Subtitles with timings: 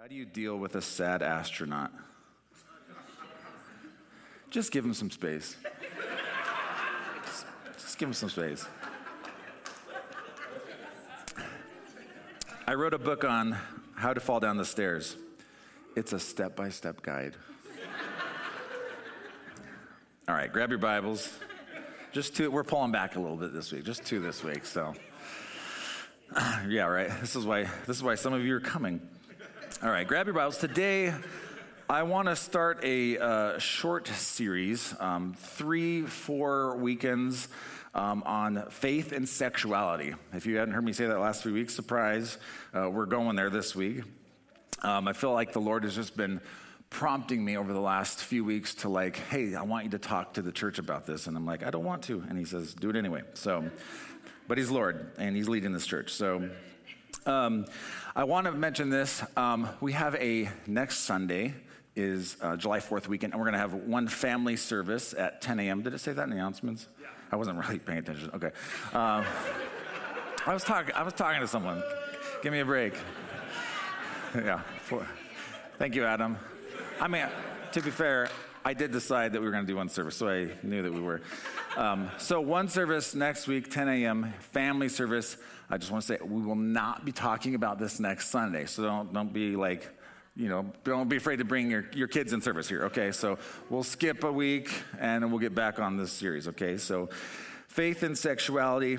[0.00, 1.92] How do you deal with a sad astronaut?
[4.48, 5.56] Just give him some space.
[7.26, 8.66] Just, just give him some space.
[12.66, 13.58] I wrote a book on
[13.94, 15.16] how to fall down the stairs.
[15.94, 17.36] It's a step by step guide.
[20.26, 21.30] All right, grab your Bibles.
[22.12, 24.94] Just two, we're pulling back a little bit this week, just two this week, so.
[26.66, 27.10] Yeah, right.
[27.20, 29.06] This is why this is why some of you are coming.
[29.82, 30.58] All right, grab your Bibles.
[30.58, 31.14] Today,
[31.88, 37.48] I want to start a uh, short series, um, three, four weekends
[37.94, 40.14] um, on faith and sexuality.
[40.34, 42.36] If you hadn't heard me say that last three weeks, surprise,
[42.74, 44.02] uh, we're going there this week.
[44.82, 46.42] Um, I feel like the Lord has just been
[46.90, 50.34] prompting me over the last few weeks to like, hey, I want you to talk
[50.34, 52.74] to the church about this, and I'm like, I don't want to, and He says,
[52.74, 53.22] do it anyway.
[53.32, 53.70] So,
[54.46, 56.12] but He's Lord, and He's leading this church.
[56.12, 56.50] So.
[57.26, 57.66] Um,
[58.16, 59.22] I want to mention this.
[59.36, 61.54] Um, we have a next Sunday
[61.94, 65.60] is uh, July 4th weekend, and we're going to have one family service at 10
[65.60, 65.82] a.m.
[65.82, 66.86] Did it say that in the announcements?
[67.00, 67.08] Yeah.
[67.30, 68.30] I wasn't really paying attention.
[68.34, 68.50] Okay.
[68.92, 69.24] Um,
[70.46, 70.94] I was talking.
[70.94, 71.82] I was talking to someone.
[72.42, 72.94] Give me a break.
[74.34, 74.60] yeah.
[74.84, 75.06] For,
[75.78, 76.38] thank you, Adam.
[77.00, 77.26] I mean,
[77.72, 78.30] to be fair,
[78.64, 80.92] I did decide that we were going to do one service, so I knew that
[80.92, 81.22] we were.
[81.76, 84.34] Um, so one service next week, 10 a.m.
[84.52, 85.38] family service.
[85.70, 88.82] I just want to say we will not be talking about this next Sunday, so
[88.82, 89.88] don't don't be like,
[90.36, 92.84] you know, don't be afraid to bring your, your kids in service here.
[92.84, 93.38] Okay, so
[93.70, 96.48] we'll skip a week and we'll get back on this series.
[96.48, 97.08] Okay, so
[97.68, 98.98] faith and sexuality.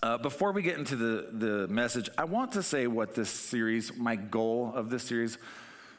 [0.00, 3.96] Uh, before we get into the the message, I want to say what this series,
[3.96, 5.36] my goal of this series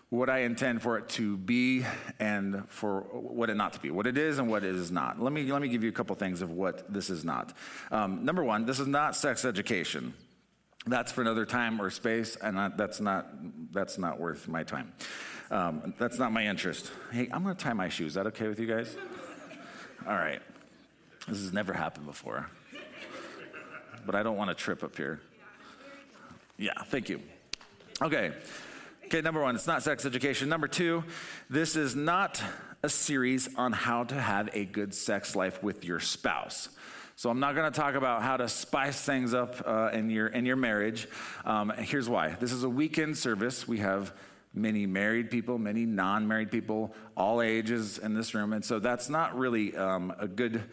[0.10, 1.86] what I intend for it to be
[2.20, 5.22] and for what it not to be, what it is and what it is not.
[5.22, 7.54] Let me, let me give you a couple things of what this is not.
[7.92, 10.14] Um, number one, this is not sex education.
[10.88, 13.28] That's for another time or space, and I, that's, not,
[13.72, 14.94] that's not worth my time.
[15.52, 16.92] Um, that's not my interest.
[17.12, 18.08] Hey, I'm going to tie my shoes.
[18.08, 18.96] Is that okay with you guys?
[20.08, 20.42] All right.
[21.28, 22.50] This has never happened before.
[24.06, 25.22] But I don't want to trip up here.
[26.58, 27.22] Yeah, thank you.
[28.02, 28.32] Okay.
[29.12, 30.50] Okay, number one, it's not sex education.
[30.50, 31.04] Number two,
[31.50, 32.40] this is not
[32.84, 36.70] a series on how to have a good sex life with your spouse.
[37.16, 40.28] So I'm not going to talk about how to spice things up uh, in your
[40.28, 41.08] in your marriage.
[41.44, 42.36] Um, here's why.
[42.40, 43.68] This is a weekend service.
[43.68, 44.14] We have
[44.54, 49.36] many married people, many non-married people, all ages in this room, and so that's not
[49.36, 50.66] really um, a good.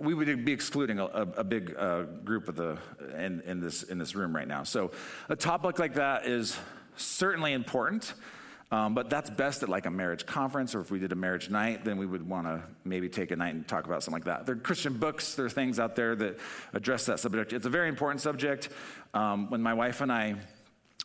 [0.00, 2.78] We would be excluding a, a big uh, group of the
[3.16, 4.64] in, in this in this room right now.
[4.64, 4.90] So
[5.28, 6.58] a topic like that is
[7.02, 8.14] certainly important.
[8.72, 11.50] Um, but that's best at like a marriage conference, or if we did a marriage
[11.50, 14.24] night, then we would want to maybe take a night and talk about something like
[14.24, 14.46] that.
[14.46, 16.38] There are Christian books, there are things out there that
[16.72, 17.52] address that subject.
[17.52, 18.70] It's a very important subject.
[19.12, 20.36] Um, when my wife and I,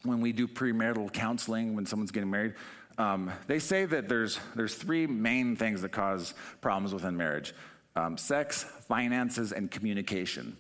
[0.04, 2.54] when we do premarital counseling, when someone's getting married,
[2.98, 7.54] um, they say that there's, there's three main things that cause problems within marriage
[7.98, 10.56] um, sex, finances, and communication.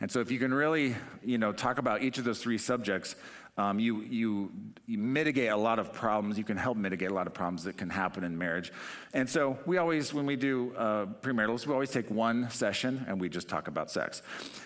[0.00, 3.16] And so if you can really, you know, talk about each of those three subjects,
[3.58, 4.52] um, you, you,
[4.86, 6.36] you mitigate a lot of problems.
[6.36, 8.70] You can help mitigate a lot of problems that can happen in marriage.
[9.14, 13.20] And so we always, when we do uh, premaritals, we always take one session and
[13.20, 14.20] we just talk about sex.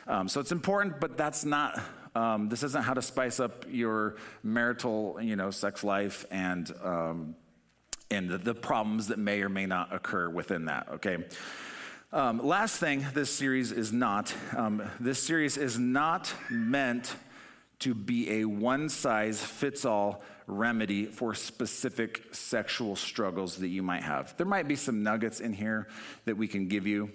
[0.09, 1.81] Um, so it's important, but that's not.
[2.15, 7.37] Um, this isn't how to spice up your marital, you know, sex life and um,
[8.11, 10.89] and the, the, problems that may or may not occur within that.
[10.95, 11.19] Okay.
[12.13, 14.35] Um, last thing, this series is not.
[14.57, 17.15] Um, this series is not meant
[17.81, 24.03] to be a one size fits all remedy for specific sexual struggles that you might
[24.03, 24.37] have.
[24.37, 25.89] There might be some nuggets in here
[26.25, 27.11] that we can give you,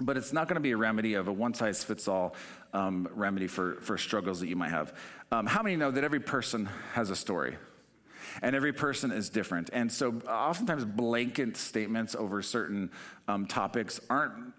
[0.00, 2.34] but it's not going to be a remedy of a one size fits all
[2.72, 4.94] um, remedy for, for struggles that you might have.
[5.30, 7.56] Um, how many know that every person has a story?
[8.42, 9.70] and every person is different.
[9.72, 12.90] And so, oftentimes, blanket statements over certain
[13.26, 14.52] um, topics aren't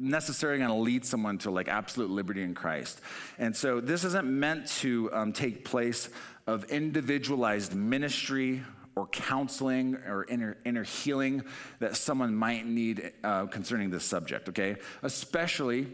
[0.00, 3.00] necessarily going to lead someone to like absolute liberty in Christ.
[3.38, 6.08] And so this isn't meant to um, take place
[6.46, 8.62] of individualized ministry
[8.96, 11.42] or counseling or inner, inner healing
[11.78, 14.76] that someone might need uh, concerning this subject, okay?
[15.02, 15.86] Especially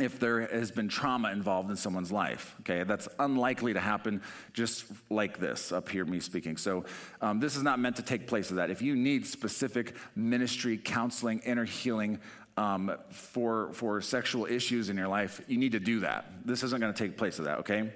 [0.00, 2.54] if there has been trauma involved in someone's life.
[2.60, 4.22] Okay, that's unlikely to happen
[4.52, 6.56] just like this up here, me speaking.
[6.56, 6.84] So,
[7.20, 8.70] um, this is not meant to take place of that.
[8.70, 12.20] If you need specific ministry, counseling, inner healing
[12.58, 16.26] um, for, for sexual issues in your life, you need to do that.
[16.44, 17.92] This isn't going to take place of that, okay?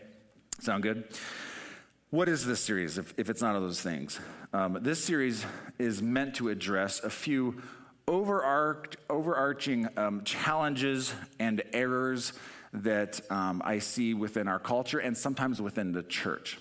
[0.61, 1.05] Sound good?
[2.11, 4.21] What is this series if, if it's not of those things?
[4.53, 5.45] Um, this series
[5.81, 7.61] is meant to address a few
[8.07, 12.33] overarch, overarching um, challenges and errors
[12.73, 16.61] that um, I see within our culture and sometimes within the church.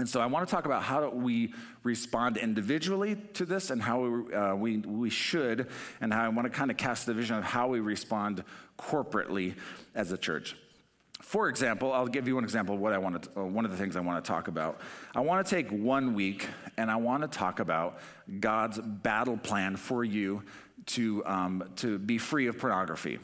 [0.00, 1.52] And so I want to talk about how we
[1.82, 5.68] respond individually to this and how we, uh, we, we should,
[6.00, 8.42] and how I want to kind of cast the vision of how we respond
[8.78, 9.56] corporately
[9.94, 10.56] as a church.
[11.20, 13.70] For example, I'll give you one example of what I want to, uh, one of
[13.72, 14.80] the things I want to talk about.
[15.14, 16.46] I want to take one week
[16.78, 17.98] and I want to talk about
[18.40, 20.42] God's battle plan for you
[20.86, 23.18] to, um, to be free of pornography.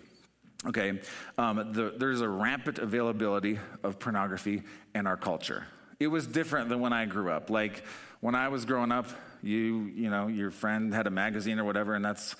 [0.67, 1.00] Okay,
[1.38, 4.62] um, the, there's a rampant availability of pornography
[4.94, 5.67] in our culture.
[5.98, 7.50] It was different than when I grew up.
[7.50, 7.84] Like
[8.20, 9.08] when I was growing up,
[9.43, 12.37] you, you know, your friend had a magazine or whatever, and that's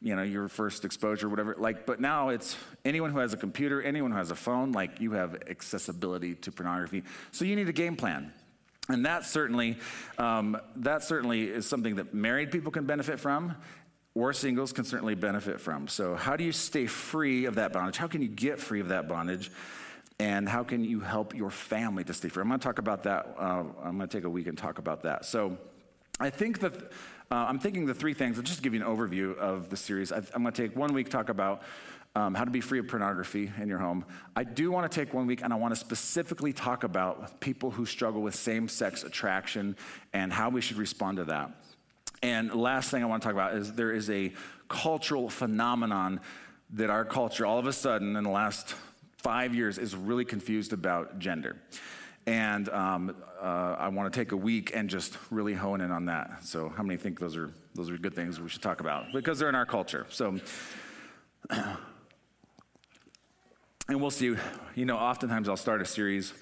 [0.00, 1.56] you know, your first exposure, whatever.
[1.58, 5.00] Like, but now it's anyone who has a computer, anyone who has a phone, like
[5.00, 7.02] you have accessibility to pornography.
[7.32, 8.32] So you need a game plan.
[8.88, 9.76] And that certainly,
[10.16, 13.56] um, that certainly is something that married people can benefit from,
[14.14, 15.88] or singles can certainly benefit from.
[15.88, 17.98] So, how do you stay free of that bondage?
[17.98, 19.50] How can you get free of that bondage?
[20.20, 22.40] And how can you help your family to stay free?
[22.40, 23.36] I'm going to talk about that.
[23.38, 25.24] Uh, I'm going to take a week and talk about that.
[25.24, 25.56] So,
[26.20, 26.74] I think that
[27.30, 30.10] uh, I'm thinking the three things, I'll just give you an overview of the series.
[30.10, 31.62] I, am going to take one week, talk about
[32.16, 34.04] um, how to be free of pornography in your home.
[34.34, 37.70] I do want to take one week and I want to specifically talk about people
[37.70, 39.76] who struggle with same sex attraction
[40.12, 41.52] and how we should respond to that.
[42.22, 44.32] And last thing I want to talk about is there is a
[44.68, 46.20] cultural phenomenon
[46.70, 48.74] that our culture, all of a sudden, in the last
[49.18, 51.56] five years, is really confused about gender.
[52.26, 56.06] And um, uh, I want to take a week and just really hone in on
[56.06, 56.44] that.
[56.44, 59.38] So, how many think those are those are good things we should talk about because
[59.38, 60.06] they're in our culture?
[60.10, 60.38] So,
[61.50, 61.78] and
[63.88, 64.36] we'll see.
[64.74, 66.34] You know, oftentimes I'll start a series,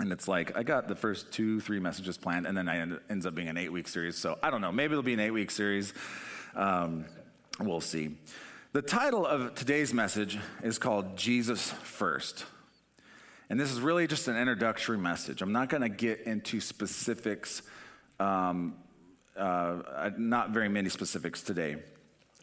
[0.00, 2.98] and it's like I got the first two, three messages planned, and then it end,
[3.10, 4.16] ends up being an eight-week series.
[4.16, 4.72] So I don't know.
[4.72, 5.92] Maybe it'll be an eight-week series.
[6.56, 7.04] Um,
[7.60, 8.16] we'll see.
[8.74, 12.44] The title of today's message is called Jesus First.
[13.48, 15.40] And this is really just an introductory message.
[15.40, 17.62] I'm not going to get into specifics,
[18.20, 18.76] um,
[19.34, 21.76] uh, not very many specifics today.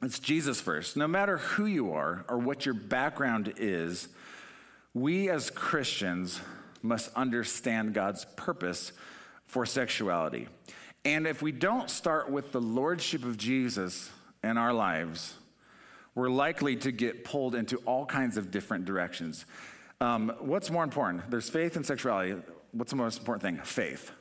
[0.02, 0.98] It's Jesus first.
[0.98, 4.08] No matter who you are or what your background is,
[4.96, 6.42] we as Christians
[6.82, 8.94] must understand God's purpose
[9.46, 10.48] for sexuality.
[11.06, 14.10] And if we don't start with the lordship of Jesus
[14.44, 15.36] in our lives,
[16.16, 19.46] we're likely to get pulled into all kinds of different directions.
[20.02, 21.30] Um, what's more important?
[21.30, 22.36] There's faith and sexuality.
[22.72, 23.58] What's the most important thing?
[23.64, 24.12] Faith.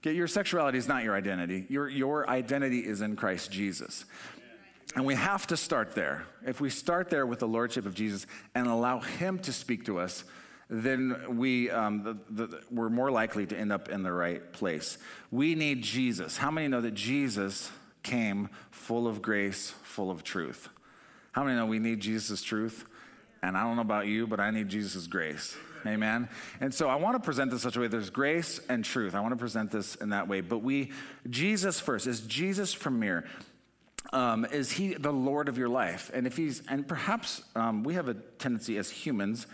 [0.00, 1.66] Okay, your sexuality is not your identity.
[1.68, 4.04] Your, your identity is in Christ Jesus.
[4.94, 6.24] And we have to start there.
[6.46, 9.98] If we start there with the Lordship of Jesus and allow Him to speak to
[9.98, 10.24] us,
[10.70, 14.98] then we, um, the, the, we're more likely to end up in the right place.
[15.30, 16.36] We need Jesus.
[16.36, 17.70] How many know that Jesus
[18.02, 20.68] came full of grace, full of truth?
[21.38, 22.84] How many know we need Jesus' truth?
[23.44, 25.56] And I don't know about you, but I need Jesus' grace.
[25.86, 26.28] Amen.
[26.60, 29.14] And so I want to present this such a way there's grace and truth.
[29.14, 30.40] I want to present this in that way.
[30.40, 30.90] But we,
[31.30, 33.24] Jesus first, is Jesus premier?
[34.12, 36.10] Um, is he the Lord of your life?
[36.12, 39.46] And if he's, and perhaps um, we have a tendency as humans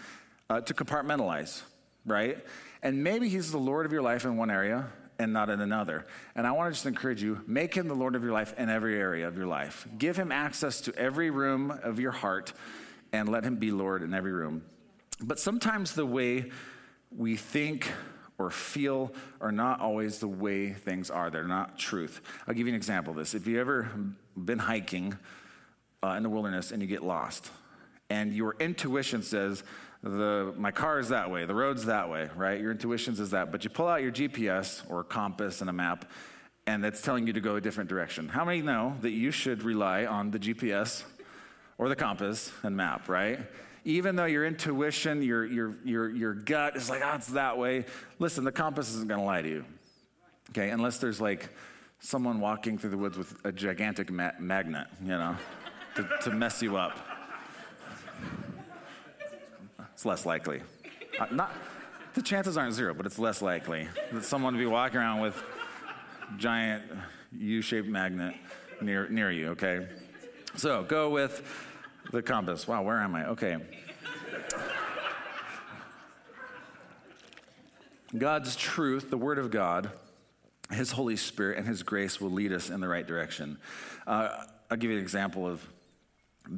[0.49, 1.61] uh, to compartmentalize,
[2.07, 2.43] right?
[2.83, 4.87] And maybe he's the Lord of your life in one area
[5.19, 6.06] and not in another.
[6.34, 8.69] And I want to just encourage you make him the Lord of your life in
[8.69, 9.87] every area of your life.
[9.99, 12.52] Give him access to every room of your heart
[13.12, 14.64] and let him be Lord in every room.
[15.20, 16.50] But sometimes the way
[17.16, 17.90] we think
[18.38, 21.31] or feel are not always the way things are.
[21.31, 22.20] They're not truth.
[22.46, 23.35] I'll give you an example of this.
[23.35, 23.90] If you've ever
[24.37, 25.16] been hiking
[26.02, 27.50] uh, in the wilderness and you get lost,
[28.14, 29.64] and your intuition says,
[30.00, 32.61] the, my car is that way, the road's that way, right?
[32.61, 33.50] Your intuition says that.
[33.50, 36.09] But you pull out your GPS or compass and a map,
[36.64, 38.28] and that's telling you to go a different direction.
[38.28, 41.02] How many know that you should rely on the GPS
[41.76, 43.40] or the compass and map, right?
[43.85, 47.85] Even though your intuition, your, your, your, your gut is like, oh, it's that way.
[48.21, 49.64] Listen, the compass isn't going to lie to you,
[50.50, 50.71] okay?
[50.71, 51.49] Unless there's like
[51.99, 55.37] someone walking through the woods with a gigantic ma- magnet, you know,
[55.97, 57.13] to, to mess you up.
[59.95, 60.61] It's less likely.
[61.19, 61.53] Uh, not,
[62.15, 65.41] the chances aren't zero, but it's less likely that someone would be walking around with
[66.37, 66.83] giant
[67.33, 68.35] U-shaped magnet
[68.81, 69.87] near, near you, okay?
[70.57, 71.43] So go with
[72.13, 72.67] the compass.
[72.67, 73.29] Wow, where am I?
[73.29, 73.57] Okay.
[78.17, 79.91] God's truth, the Word of God,
[80.71, 83.59] His Holy Spirit, and His grace will lead us in the right direction.
[84.07, 85.67] Uh, I'll give you an example of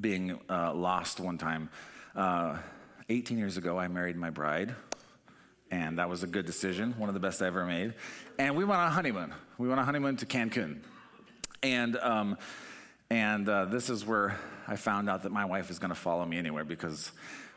[0.00, 1.70] being uh, lost one time.
[2.14, 2.58] Uh,
[3.08, 4.74] 18 years ago, I married my bride,
[5.70, 7.94] and that was a good decision, one of the best I ever made.
[8.38, 9.32] And we went on a honeymoon.
[9.58, 10.78] We went on a honeymoon to Cancun.
[11.62, 12.36] And um,
[13.10, 16.24] and uh, this is where I found out that my wife is going to follow
[16.24, 17.12] me anywhere because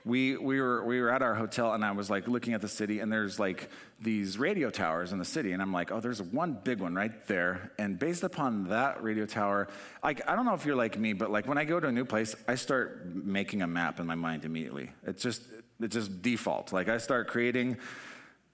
[0.05, 2.67] we, we, were, we were at our hotel and I was like looking at the
[2.67, 5.51] city and there's like these radio towers in the city.
[5.51, 7.71] And I'm like, oh, there's one big one right there.
[7.77, 9.67] And based upon that radio tower,
[10.03, 11.91] like, I don't know if you're like me, but like when I go to a
[11.91, 14.91] new place, I start making a map in my mind immediately.
[15.05, 15.43] It's just,
[15.79, 16.71] it's just default.
[16.71, 17.77] Like I start creating,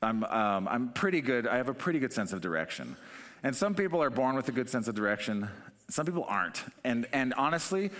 [0.01, 2.95] I'm, um, I'm pretty good, I have a pretty good sense of direction.
[3.43, 5.49] And some people are born with a good sense of direction.
[5.89, 6.63] Some people aren't.
[6.83, 7.91] And, and honestly,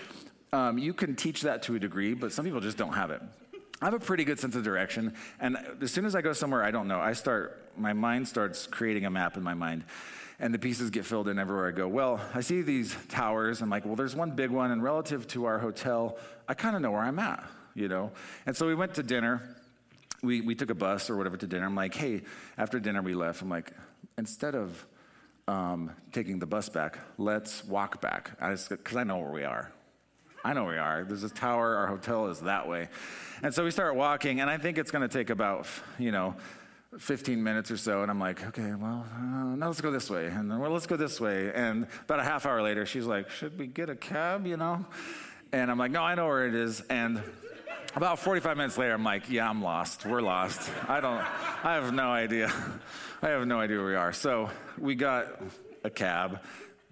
[0.51, 3.21] um, you can teach that to a degree, but some people just don't have it.
[3.81, 6.63] I have a pretty good sense of direction, and as soon as I go somewhere
[6.63, 9.83] I don't know, I start, my mind starts creating a map in my mind,
[10.39, 11.85] and the pieces get filled in everywhere I go.
[11.85, 15.43] Well, I see these towers, I'm like, well, there's one big one, and relative to
[15.43, 18.11] our hotel, I kind of know where I'm at, you know?
[18.45, 19.41] And so we went to dinner.
[20.23, 21.65] We, we took a bus or whatever to dinner.
[21.65, 22.21] I'm like, hey,
[22.57, 23.41] after dinner we left.
[23.41, 23.73] I'm like,
[24.17, 24.85] instead of
[25.47, 29.71] um, taking the bus back, let's walk back, because I, I know where we are.
[30.43, 31.03] I know where we are.
[31.03, 31.75] There's a tower.
[31.75, 32.89] Our hotel is that way.
[33.41, 36.35] And so we start walking, and I think it's going to take about, you know,
[36.99, 38.01] 15 minutes or so.
[38.01, 40.27] And I'm like, okay, well, uh, now let's go this way.
[40.27, 41.51] And then, well, let's go this way.
[41.53, 44.85] And about a half hour later, she's like, should we get a cab, you know?
[45.51, 46.81] And I'm like, no, I know where it is.
[46.89, 47.21] And
[47.95, 50.05] about 45 minutes later, I'm like, yeah, I'm lost.
[50.05, 50.69] We're lost.
[50.87, 51.23] I don't,
[51.63, 52.51] I have no idea.
[53.21, 54.11] I have no idea where we are.
[54.11, 55.41] So we got
[55.83, 56.41] a cab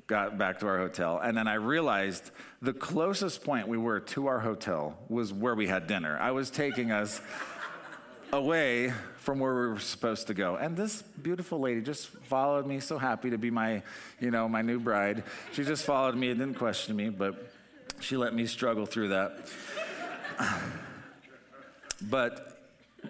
[0.08, 1.20] got back to our hotel.
[1.22, 2.32] And then I realized
[2.62, 6.18] the closest point we were to our hotel was where we had dinner.
[6.20, 7.22] I was taking us
[8.32, 10.56] away from where we were supposed to go.
[10.56, 13.84] And this beautiful lady just followed me, so happy to be my,
[14.20, 15.24] you know, my new bride.
[15.54, 17.52] She just followed me and didn't question me, but
[18.00, 19.50] she let me struggle through that.
[22.10, 22.60] But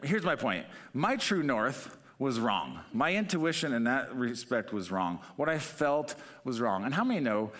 [0.03, 0.65] here's my point.
[0.93, 2.79] My true north was wrong.
[2.93, 5.19] My intuition in that respect was wrong.
[5.35, 6.85] What I felt was wrong.
[6.85, 7.51] And how many know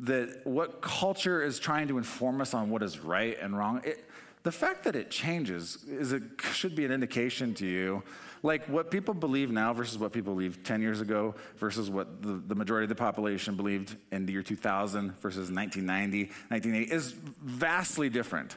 [0.00, 3.82] that what culture is trying to inform us on what is right and wrong?
[3.84, 4.04] It,
[4.42, 8.02] the fact that it changes is it should be an indication to you
[8.42, 12.40] like what people believe now versus what people believed 10 years ago versus what the,
[12.46, 17.12] the, majority of the population believed in the year 2000 versus 1990 1980 is
[17.42, 18.56] vastly different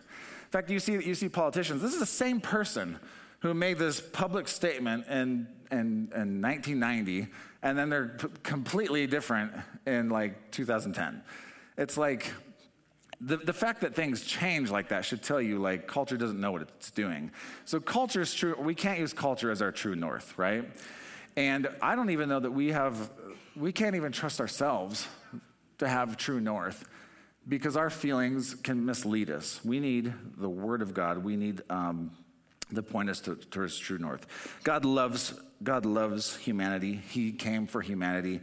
[0.49, 2.99] in fact you see you see politicians this is the same person
[3.39, 7.27] who made this public statement in, in, in 1990,
[7.63, 9.53] and then they're p- completely different
[9.85, 11.23] in like 2010.
[11.77, 12.31] It's like
[13.21, 16.51] the, the fact that things change like that should tell you like culture doesn't know
[16.51, 17.31] what it's doing.
[17.65, 18.55] So culture is true.
[18.59, 20.65] We can't use culture as our true north, right?
[21.37, 23.09] And I don't even know that we have,
[23.55, 25.07] we can't even trust ourselves
[25.77, 26.85] to have true north
[27.49, 29.59] because our feelings can mislead us.
[29.65, 31.17] We need the Word of God.
[31.17, 32.11] We need um,
[32.71, 34.27] the point is to, towards true north.
[34.63, 37.01] God loves God loves humanity.
[37.09, 38.39] He came for humanity,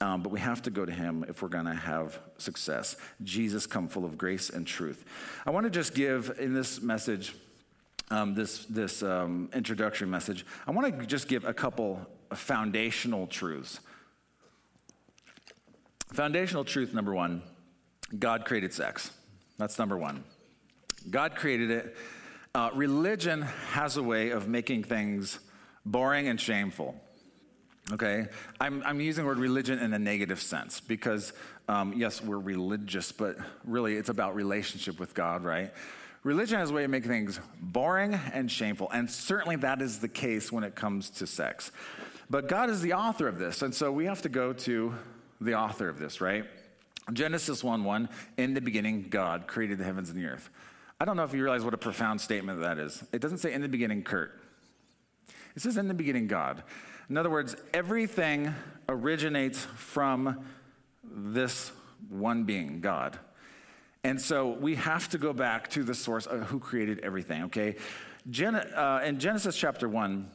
[0.00, 2.96] um, but we have to go to Him if we're going to have success.
[3.22, 5.04] Jesus, come full of grace and truth.
[5.44, 7.34] I want to just give in this message,
[8.10, 10.46] um, this this um, introductory message.
[10.66, 13.80] I want to just give a couple foundational truths.
[16.12, 17.42] Foundational truth number one:
[18.18, 19.10] God created sex.
[19.58, 20.24] That's number one.
[21.10, 21.96] God created it
[22.54, 25.40] uh, religion has a way of making things
[25.84, 26.94] boring and shameful.
[27.92, 28.26] Okay?
[28.60, 31.32] I'm, I'm using the word religion in a negative sense because,
[31.68, 35.72] um, yes, we're religious, but really it's about relationship with God, right?
[36.22, 40.08] Religion has a way of making things boring and shameful, and certainly that is the
[40.08, 41.72] case when it comes to sex.
[42.30, 44.94] But God is the author of this, and so we have to go to
[45.40, 46.46] the author of this, right?
[47.12, 48.08] Genesis 1 1,
[48.38, 50.50] in the beginning, God created the heavens and the earth.
[51.00, 53.02] I don't know if you realize what a profound statement that is.
[53.12, 54.40] It doesn't say in the beginning, Kurt.
[55.54, 56.62] It says in the beginning, God.
[57.10, 58.54] In other words, everything
[58.88, 60.44] originates from
[61.04, 61.70] this
[62.08, 63.18] one being, God.
[64.02, 67.76] And so we have to go back to the source of who created everything, okay?
[68.30, 70.30] Gen- uh, in Genesis chapter 1,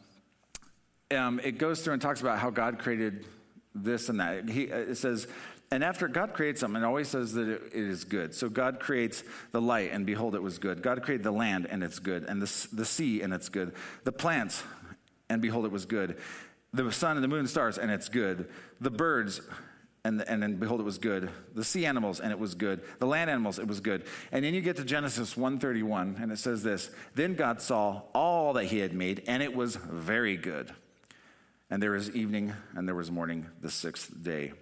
[1.12, 3.26] um, it goes through and talks about how God created
[3.76, 4.50] this and that.
[4.50, 5.28] He, it says,
[5.72, 8.34] and after God creates something, it always says that it, is good.
[8.34, 10.82] So God creates the light, and behold, it was good.
[10.82, 12.24] God created the land, and it's good.
[12.24, 13.74] And the, the sea, and it's good.
[14.04, 14.64] The plants,
[15.30, 16.18] and behold, it was good.
[16.74, 18.50] The sun and the moon and stars, and it's good.
[18.82, 19.42] The birds,
[20.04, 21.30] and, and then behold, it was good.
[21.54, 22.82] The sea animals, and it was good.
[22.98, 24.06] The land animals, it was good.
[24.32, 28.54] And then you get to Genesis 131, and it says this Then God saw all
[28.54, 30.74] that he had made, and it was very good.
[31.70, 34.54] And there was evening, and there was morning, the sixth day.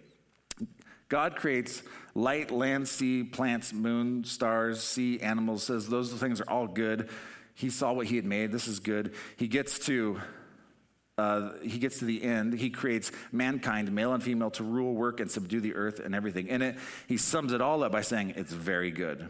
[1.09, 1.83] God creates
[2.15, 7.09] light, land, sea, plants, moon, stars, sea, animals, says those things are all good.
[7.53, 8.51] He saw what he had made.
[8.51, 9.15] This is good.
[9.37, 10.21] He gets to
[11.17, 12.53] uh, he gets to the end.
[12.53, 16.47] He creates mankind, male and female, to rule, work, and subdue the earth and everything
[16.47, 16.77] in it.
[17.07, 19.29] He sums it all up by saying it's very good.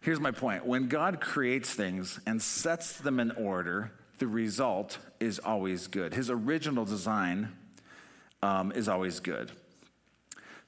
[0.00, 5.38] Here's my point when God creates things and sets them in order, the result is
[5.38, 6.14] always good.
[6.14, 7.52] His original design
[8.42, 9.52] um, is always good.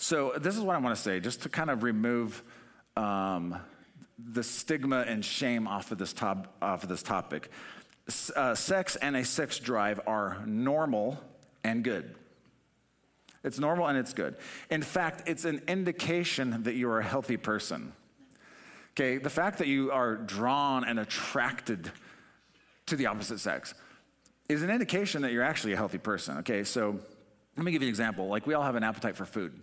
[0.02, 2.42] So, this is what I want to say, just to kind of remove
[2.97, 3.54] um,
[4.19, 7.50] the stigma and shame off of this, top, off of this topic.
[8.35, 11.23] Uh, sex and a sex drive are normal
[11.64, 12.14] and good.
[13.45, 14.37] It's normal and it's good.
[14.71, 17.92] In fact, it's an indication that you're a healthy person.
[18.92, 21.92] Okay, the fact that you are drawn and attracted
[22.87, 23.75] to the opposite sex
[24.49, 26.38] is an indication that you're actually a healthy person.
[26.38, 26.99] Okay, so
[27.59, 28.28] let me give you an example.
[28.28, 29.61] Like, we all have an appetite for food.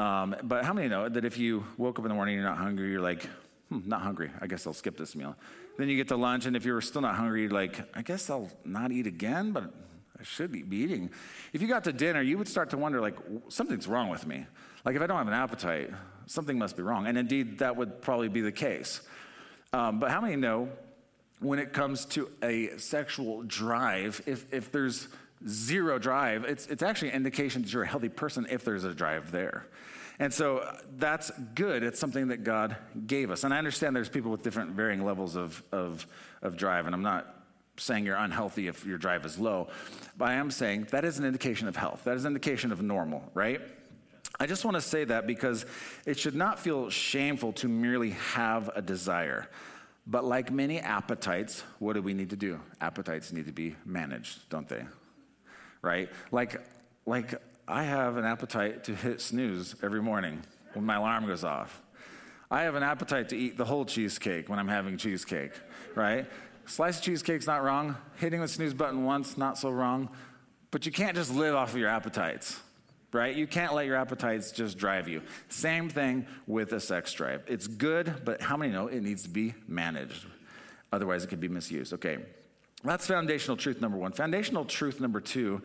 [0.00, 2.50] Um, but how many know that if you woke up in the morning and you're
[2.50, 3.28] not hungry, you're like,
[3.68, 4.30] hmm, not hungry.
[4.40, 5.36] I guess I'll skip this meal.
[5.76, 8.30] Then you get to lunch, and if you're still not hungry, you're like, I guess
[8.30, 9.64] I'll not eat again, but
[10.18, 11.10] I should be eating.
[11.52, 13.16] If you got to dinner, you would start to wonder, like,
[13.48, 14.46] something's wrong with me.
[14.86, 15.90] Like, if I don't have an appetite,
[16.24, 17.06] something must be wrong.
[17.06, 19.02] And indeed, that would probably be the case.
[19.74, 20.70] Um, but how many know
[21.40, 25.08] when it comes to a sexual drive, if, if there's
[25.48, 28.94] zero drive, it's, it's actually an indication that you're a healthy person if there's a
[28.94, 29.66] drive there.
[30.18, 31.82] And so uh, that's good.
[31.82, 33.42] It's something that God gave us.
[33.42, 36.06] And I understand there's people with different varying levels of, of,
[36.42, 37.36] of drive, and I'm not
[37.78, 39.68] saying you're unhealthy if your drive is low,
[40.18, 42.04] but I am saying that is an indication of health.
[42.04, 43.62] That is an indication of normal, right?
[44.38, 45.64] I just want to say that because
[46.06, 49.48] it should not feel shameful to merely have a desire.
[50.06, 52.60] But like many appetites, what do we need to do?
[52.80, 54.84] Appetites need to be managed, don't they?
[55.82, 56.08] Right?
[56.30, 56.60] Like,
[57.06, 57.34] like
[57.66, 60.42] I have an appetite to hit snooze every morning
[60.74, 61.82] when my alarm goes off.
[62.50, 65.52] I have an appetite to eat the whole cheesecake when I'm having cheesecake,
[65.94, 66.26] right?
[66.66, 67.96] Slice of cheesecake's not wrong.
[68.16, 70.10] Hitting the snooze button once, not so wrong.
[70.72, 72.58] But you can't just live off of your appetites,
[73.12, 73.34] right?
[73.34, 75.22] You can't let your appetites just drive you.
[75.48, 77.44] Same thing with a sex drive.
[77.46, 80.26] It's good, but how many know it needs to be managed?
[80.92, 81.92] Otherwise, it could be misused.
[81.94, 82.18] Okay.
[82.82, 84.12] That's foundational truth number one.
[84.12, 85.62] Foundational truth number two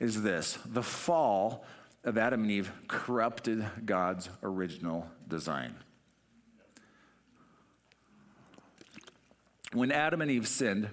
[0.00, 1.64] is this the fall
[2.04, 5.74] of Adam and Eve corrupted God's original design.
[9.72, 10.88] When Adam and Eve sinned,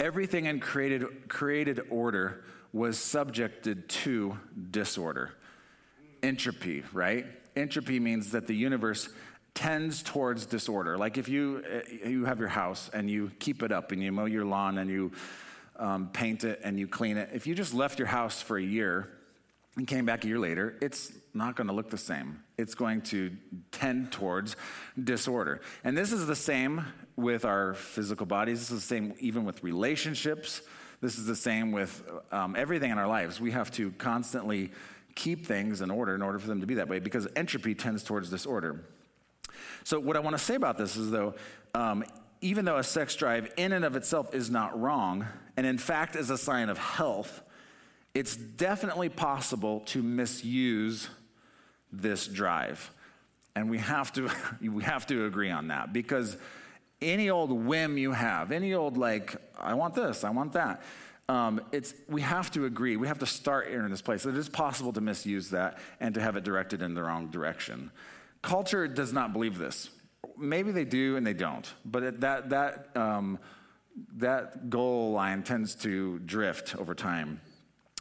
[0.00, 4.38] everything in created, created order was subjected to
[4.70, 5.32] disorder.
[6.22, 7.26] Entropy, right?
[7.54, 9.08] Entropy means that the universe
[9.54, 10.98] tends towards disorder.
[10.98, 14.10] Like if you, uh, you have your house and you keep it up and you
[14.12, 15.12] mow your lawn and you
[15.76, 18.62] um, paint it and you clean it, if you just left your house for a
[18.62, 19.08] year
[19.76, 22.42] and came back a year later, it's not going to look the same.
[22.58, 23.36] It's going to
[23.72, 24.56] tend towards
[25.02, 25.60] disorder.
[25.82, 26.84] And this is the same
[27.16, 28.60] with our physical bodies.
[28.60, 30.62] This is the same even with relationships.
[31.00, 33.40] This is the same with um, everything in our lives.
[33.40, 34.70] We have to constantly
[35.14, 38.02] keep things in order in order for them to be that way because entropy tends
[38.02, 38.84] towards disorder.
[39.84, 41.34] So, what I want to say about this is, though,
[41.74, 42.04] um,
[42.40, 46.16] even though a sex drive in and of itself is not wrong, and in fact
[46.16, 47.42] is a sign of health,
[48.14, 51.08] it's definitely possible to misuse
[51.92, 52.90] this drive.
[53.56, 54.30] And we have to,
[54.62, 56.36] we have to agree on that because
[57.02, 60.82] any old whim you have, any old, like, I want this, I want that,
[61.28, 62.96] um, it's, we have to agree.
[62.96, 64.26] We have to start here in this place.
[64.26, 67.90] It is possible to misuse that and to have it directed in the wrong direction.
[68.44, 69.88] Culture does not believe this.
[70.36, 73.38] Maybe they do and they don't, but that, that, um,
[74.16, 77.40] that goal line tends to drift over time.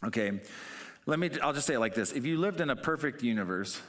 [0.04, 0.42] Okay,
[1.06, 2.12] let me, I'll just say it like this.
[2.12, 3.82] If you lived in a perfect universe,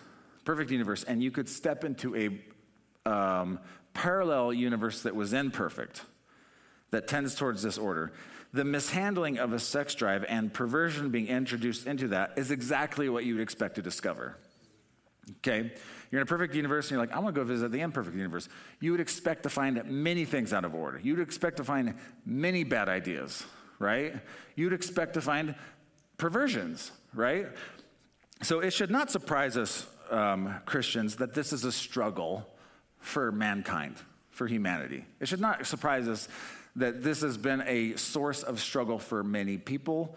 [0.45, 3.59] perfect universe, and you could step into a um,
[3.93, 6.03] parallel universe that was imperfect,
[6.93, 8.13] that tends towards this order,
[8.53, 13.25] the mishandling of a sex drive and perversion being introduced into that is exactly what
[13.25, 14.39] you would expect to discover.
[15.39, 15.73] Okay?
[16.11, 18.17] You're in a perfect universe and you're like, I want to go visit the imperfect
[18.17, 18.49] universe.
[18.81, 21.01] You would expect to find many things out of order.
[21.03, 23.45] You'd expect to find many bad ideas,
[23.79, 24.15] right?
[24.55, 25.55] You'd expect to find
[26.19, 27.49] perversions, right?
[28.43, 32.49] So it should not surprise us, um, Christians, that this is a struggle
[32.99, 33.97] for mankind,
[34.31, 35.05] for humanity.
[35.21, 36.29] It should not surprise us
[36.77, 40.17] that this has been a source of struggle for many people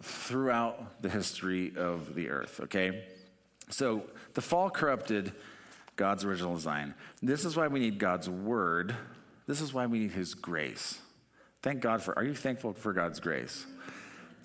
[0.00, 3.04] throughout the history of the earth, okay?
[3.70, 5.32] So the fall corrupted
[5.96, 6.94] God's original design.
[7.22, 8.94] This is why we need God's word.
[9.46, 11.00] This is why we need his grace.
[11.62, 13.66] Thank God for, are you thankful for God's grace?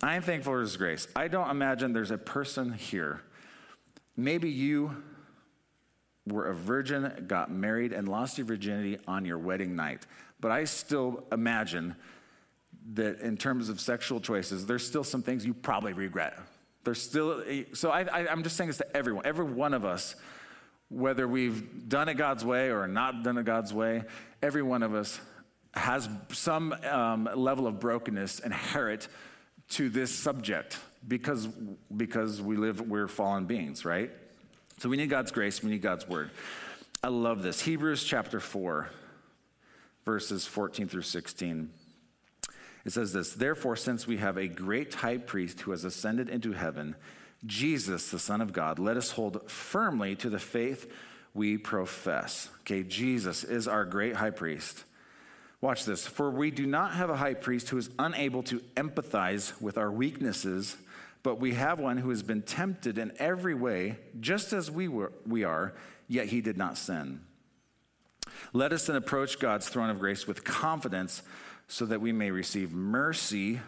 [0.02, 1.06] I am thankful for his grace.
[1.14, 3.20] I don't imagine there's a person here.
[4.16, 4.96] Maybe you
[6.26, 10.06] were a virgin, got married, and lost your virginity on your wedding night.
[10.40, 11.94] But I still imagine
[12.94, 16.38] that in terms of sexual choices, there's still some things you probably regret.
[16.84, 17.42] There's still,
[17.74, 19.24] so I, I, I'm just saying this to everyone.
[19.24, 20.16] Every one of us
[20.92, 24.04] whether we've done it God's way or not done it God's way,
[24.42, 25.18] every one of us
[25.74, 29.08] has some um, level of brokenness inherent
[29.70, 31.46] to this subject because,
[31.96, 34.10] because we live, we're fallen beings, right?
[34.78, 36.30] So we need God's grace, we need God's word.
[37.02, 37.62] I love this.
[37.62, 38.90] Hebrews chapter 4,
[40.04, 41.70] verses 14 through 16.
[42.84, 46.52] It says this Therefore, since we have a great high priest who has ascended into
[46.52, 46.96] heaven,
[47.44, 50.90] Jesus, the Son of God, let us hold firmly to the faith
[51.34, 52.48] we profess.
[52.60, 54.84] Okay, Jesus is our great high priest.
[55.60, 56.06] Watch this.
[56.06, 59.90] For we do not have a high priest who is unable to empathize with our
[59.90, 60.76] weaknesses,
[61.22, 65.12] but we have one who has been tempted in every way, just as we, were,
[65.24, 65.72] we are,
[66.08, 67.20] yet he did not sin.
[68.52, 71.22] Let us then approach God's throne of grace with confidence
[71.72, 73.58] so that we may receive mercy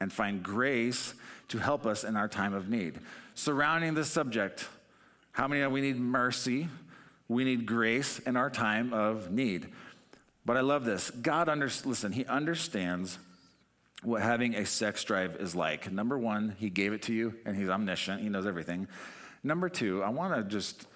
[0.00, 1.12] and find grace
[1.46, 2.98] to help us in our time of need.
[3.34, 4.66] Surrounding this subject,
[5.32, 6.68] how many know we need mercy?
[7.28, 9.68] We need grace in our time of need.
[10.46, 11.10] But I love this.
[11.10, 13.18] God under, listen, he understands
[14.02, 15.92] what having a sex drive is like.
[15.92, 18.88] Number one, he gave it to you and he's omniscient, he knows everything.
[19.44, 20.86] Number two, I want to just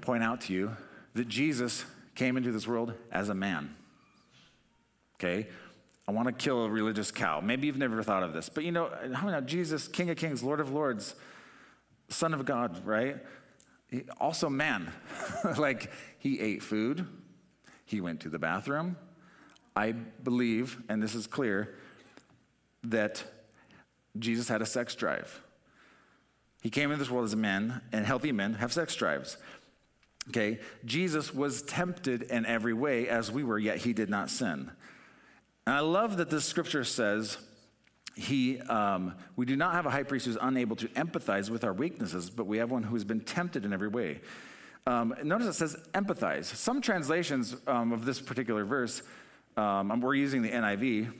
[0.00, 0.76] point out to you
[1.14, 3.74] that Jesus came into this world as a man.
[5.24, 5.48] Okay?
[6.06, 7.40] I want to kill a religious cow.
[7.40, 10.60] Maybe you've never thought of this, but you know, how Jesus, King of Kings, Lord
[10.60, 11.14] of Lords,
[12.08, 13.16] Son of God, right?
[13.88, 14.92] He, also man.
[15.58, 17.06] like he ate food,
[17.86, 18.96] he went to the bathroom.
[19.74, 21.74] I believe, and this is clear,
[22.84, 23.24] that
[24.18, 25.42] Jesus had a sex drive.
[26.62, 29.38] He came into this world as a man, and healthy men have sex drives.
[30.28, 34.70] Okay, Jesus was tempted in every way as we were, yet he did not sin.
[35.66, 37.38] And I love that this scripture says,
[38.16, 41.72] he, um, we do not have a high priest who's unable to empathize with our
[41.72, 44.20] weaknesses, but we have one who has been tempted in every way.
[44.86, 46.44] Um, notice it says empathize.
[46.44, 49.02] Some translations um, of this particular verse,
[49.56, 51.12] um, we're using the NIV,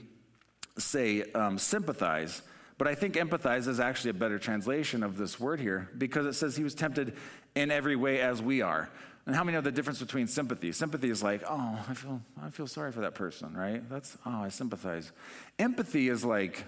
[0.78, 2.42] say um, sympathize,
[2.76, 6.34] but I think empathize is actually a better translation of this word here because it
[6.34, 7.16] says he was tempted
[7.54, 8.88] in every way as we are.
[9.26, 10.70] And how many know the difference between sympathy?
[10.72, 13.88] Sympathy is like, oh, I feel, I feel sorry for that person, right?
[13.88, 15.12] That's, oh, I sympathize.
[15.58, 16.64] Empathy is like,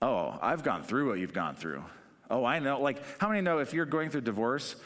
[0.00, 1.84] oh, I've gone through what you've gone through.
[2.30, 2.80] Oh, I know.
[2.80, 4.76] Like, how many know if you're going through divorce,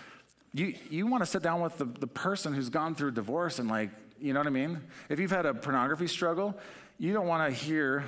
[0.53, 3.69] you, you want to sit down with the, the person who's gone through divorce and,
[3.69, 4.81] like, you know what I mean?
[5.09, 6.59] If you've had a pornography struggle,
[6.99, 8.05] you don't want to hear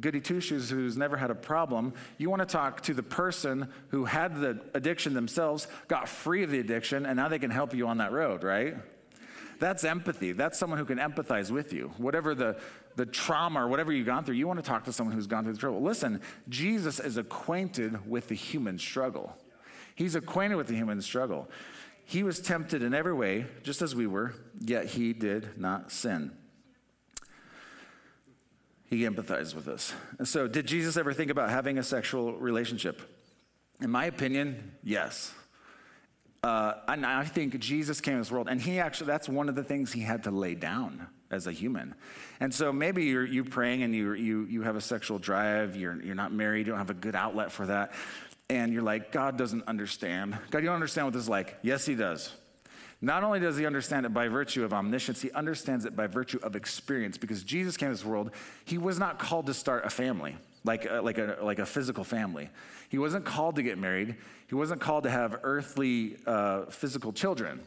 [0.00, 1.94] goody two shoes who's never had a problem.
[2.18, 6.50] You want to talk to the person who had the addiction themselves, got free of
[6.50, 8.76] the addiction, and now they can help you on that road, right?
[9.58, 10.32] That's empathy.
[10.32, 11.92] That's someone who can empathize with you.
[11.96, 12.60] Whatever the,
[12.94, 15.44] the trauma or whatever you've gone through, you want to talk to someone who's gone
[15.44, 15.82] through the trouble.
[15.82, 19.36] Listen, Jesus is acquainted with the human struggle.
[19.94, 21.48] He's acquainted with the human struggle.
[22.04, 26.32] He was tempted in every way, just as we were, yet he did not sin.
[28.88, 29.92] He empathized with us.
[30.18, 33.02] And so, did Jesus ever think about having a sexual relationship?
[33.80, 35.34] In my opinion, yes.
[36.42, 39.56] Uh, and I think Jesus came to this world, and he actually, that's one of
[39.56, 41.94] the things he had to lay down as a human.
[42.38, 46.00] And so maybe you're you praying and you, you, you have a sexual drive, you're,
[46.02, 47.92] you're not married, you don't have a good outlet for that,
[48.48, 50.38] and you're like, God doesn't understand.
[50.50, 51.58] God, you don't understand what this is like.
[51.62, 52.32] Yes, he does.
[53.00, 56.38] Not only does he understand it by virtue of omniscience, he understands it by virtue
[56.42, 58.30] of experience because Jesus came to this world.
[58.64, 62.04] He was not called to start a family, like a, like a, like a physical
[62.04, 62.48] family.
[62.88, 64.16] He wasn't called to get married.
[64.48, 67.60] He wasn't called to have earthly uh, physical children.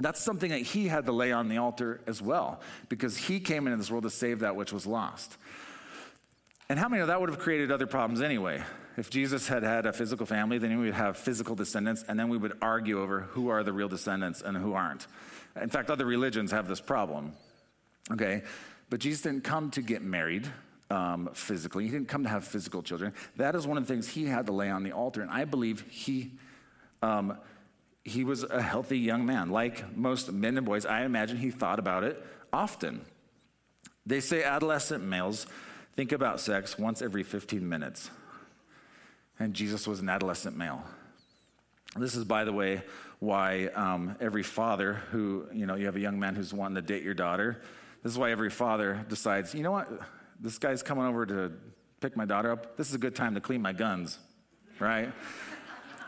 [0.00, 3.66] That's something that he had to lay on the altar as well because he came
[3.66, 5.36] into this world to save that which was lost.
[6.68, 8.62] And how many of that would have created other problems anyway?
[8.98, 12.28] If Jesus had had a physical family, then we would have physical descendants, and then
[12.28, 15.06] we would argue over who are the real descendants and who aren't.
[15.54, 17.34] In fact, other religions have this problem.
[18.10, 18.42] Okay?
[18.90, 20.50] But Jesus didn't come to get married
[20.90, 23.12] um, physically, he didn't come to have physical children.
[23.36, 25.44] That is one of the things he had to lay on the altar, and I
[25.44, 26.32] believe he.
[27.00, 27.38] Um,
[28.04, 29.50] he was a healthy young man.
[29.50, 33.02] Like most men and boys, I imagine he thought about it often.
[34.06, 35.46] They say adolescent males
[35.94, 38.10] think about sex once every 15 minutes
[39.38, 40.82] and Jesus was an adolescent male.
[41.96, 42.82] This is, by the way,
[43.18, 46.82] why um, every father who, you know, you have a young man who's wanting to
[46.82, 47.62] date your daughter,
[48.02, 49.88] this is why every father decides, you know what,
[50.40, 51.52] this guy's coming over to
[52.00, 52.76] pick my daughter up.
[52.76, 54.18] This is a good time to clean my guns,
[54.78, 55.12] right?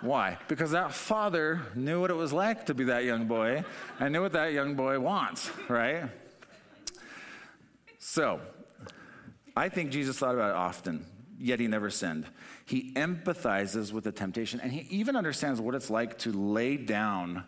[0.02, 0.38] Why?
[0.48, 3.64] Because that father knew what it was like to be that young boy
[3.98, 6.04] and knew what that young boy wants, right?
[7.98, 8.40] So,
[9.56, 11.04] I think Jesus thought about it often
[11.40, 12.26] yet he never sinned.
[12.66, 17.44] He empathizes with the temptation, and he even understands what it's like to lay down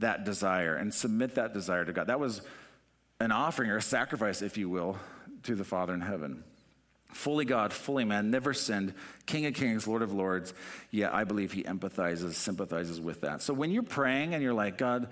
[0.00, 2.06] that desire and submit that desire to God.
[2.06, 2.42] That was
[3.20, 4.98] an offering or a sacrifice, if you will,
[5.44, 6.44] to the Father in heaven.
[7.12, 8.92] Fully God, fully man, never sinned,
[9.24, 10.52] King of kings, Lord of lords.
[10.90, 13.40] Yeah, I believe he empathizes, sympathizes with that.
[13.40, 15.08] So when you're praying and you're like, God,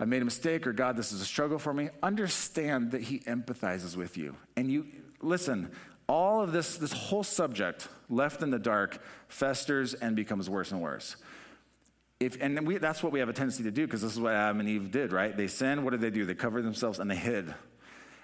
[0.00, 3.20] I made a mistake, or God, this is a struggle for me, understand that he
[3.20, 4.36] empathizes with you.
[4.56, 4.86] And you,
[5.22, 5.70] listen,
[6.08, 10.80] all of this, this whole subject, left in the dark, festers and becomes worse and
[10.80, 11.16] worse.
[12.20, 14.32] If, and we, that's what we have a tendency to do because this is what
[14.32, 15.36] Adam and Eve did, right?
[15.36, 15.84] They sinned.
[15.84, 16.24] What did they do?
[16.24, 17.54] They covered themselves and they hid.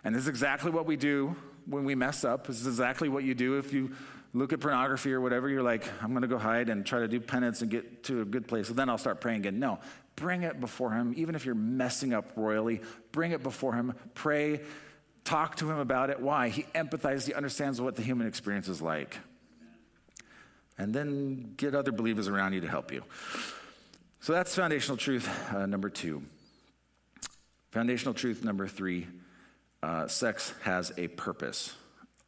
[0.03, 2.47] And this is exactly what we do when we mess up.
[2.47, 3.93] This is exactly what you do if you
[4.33, 5.49] look at pornography or whatever.
[5.49, 8.23] You're like, I'm going to go hide and try to do penance and get to
[8.23, 8.69] a good place.
[8.69, 9.61] And then I'll start praying again.
[9.61, 9.79] No,
[10.17, 11.15] bring it before Him.
[11.17, 12.81] Even if you're messing up royally,
[13.13, 13.95] bring it before Him.
[14.15, 14.61] Pray,
[15.25, 16.21] talk to Him about it.
[16.21, 16.49] Why?
[16.49, 19.19] He empathizes, He understands what the human experience is like.
[20.77, 23.03] And then get other believers around you to help you.
[24.21, 26.23] So that's foundational truth uh, number two.
[27.71, 29.07] Foundational truth number three
[29.83, 31.75] uh, sex has a purpose.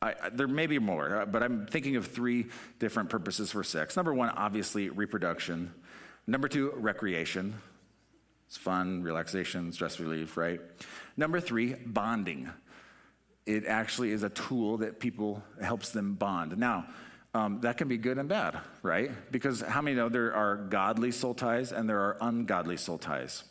[0.02, 2.46] I, there may be more, uh, but I'm thinking of three
[2.78, 3.96] different purposes for sex.
[3.96, 5.72] Number one, obviously, reproduction.
[6.26, 7.54] Number two, recreation.
[8.46, 10.60] It's fun, relaxation, stress relief, right?
[11.16, 12.50] Number three, bonding.
[13.46, 16.58] It actually is a tool that people helps them bond.
[16.58, 16.86] Now,
[17.32, 19.10] um, that can be good and bad, right?
[19.30, 23.44] Because how many know there are godly soul ties and there are ungodly soul ties?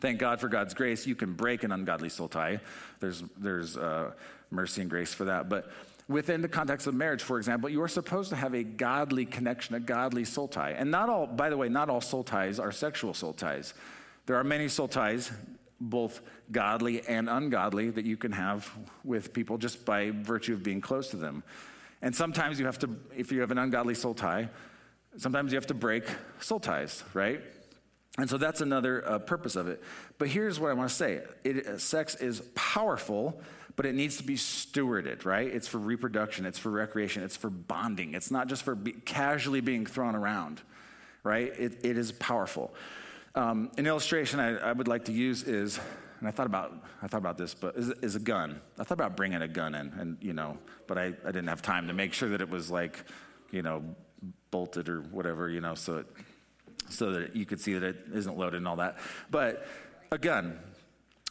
[0.00, 1.06] Thank God for God's grace.
[1.06, 2.60] You can break an ungodly soul tie.
[3.00, 4.12] There's, there's uh,
[4.50, 5.48] mercy and grace for that.
[5.48, 5.70] But
[6.08, 9.74] within the context of marriage, for example, you are supposed to have a godly connection,
[9.74, 10.72] a godly soul tie.
[10.72, 13.74] And not all, by the way, not all soul ties are sexual soul ties.
[14.26, 15.32] There are many soul ties,
[15.90, 18.70] both godly and ungodly, that you can have
[19.04, 21.42] with people just by virtue of being close to them.
[22.00, 24.48] And sometimes you have to, if you have an ungodly soul tie,
[25.16, 26.04] sometimes you have to break
[26.40, 27.40] soul ties, right?
[28.18, 29.82] And so that's another uh, purpose of it.
[30.18, 33.40] But here's what I want to say it, uh, sex is powerful,
[33.74, 35.46] but it needs to be stewarded, right?
[35.46, 38.14] It's for reproduction, it's for recreation, it's for bonding.
[38.14, 40.60] It's not just for be, casually being thrown around,
[41.24, 41.52] right?
[41.58, 42.74] It, it is powerful.
[43.34, 45.80] Um, an illustration I, I, would like to use is,
[46.20, 48.60] and I thought about, I thought about this, but is, is a gun.
[48.78, 51.62] I thought about bringing a gun in, and you know, but I, I didn't have
[51.62, 53.04] time to make sure that it was like,
[53.50, 53.82] you know,
[54.50, 56.06] bolted or whatever, you know, so it
[56.90, 58.98] so that you could see that it isn't loaded and all that.
[59.30, 59.66] But
[60.10, 60.58] a gun.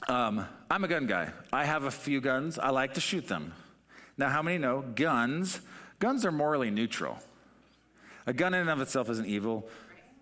[0.08, 1.30] Um, I'm a gun guy.
[1.54, 2.58] I have a few guns.
[2.58, 3.54] I like to shoot them.
[4.18, 5.62] Now, how many know guns?
[6.00, 7.20] Guns are morally neutral.
[8.26, 9.70] A gun in and of itself isn't evil.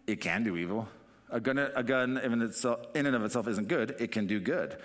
[0.08, 0.90] It can do evil.
[1.32, 3.96] A gun, a gun in, itself, in and of itself isn't good.
[4.00, 4.78] It can do good.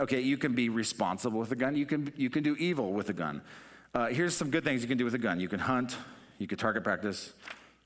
[0.00, 1.76] Okay, you can be responsible with a gun.
[1.76, 3.42] You can, you can do evil with a gun.
[3.94, 5.38] Uh, here's some good things you can do with a gun.
[5.38, 5.96] You can hunt.
[6.38, 7.32] You can target practice.